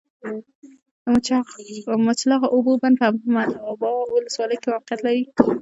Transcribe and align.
د 1.85 1.89
مچلغو 2.07 2.47
اوبو 2.55 2.71
بند 2.81 2.95
په 3.01 3.05
احمد 3.11 3.49
ابا 3.71 3.89
ولسوالۍ 4.13 4.57
کي 4.61 4.67
موقعیت 4.73 4.99
لری 5.05 5.23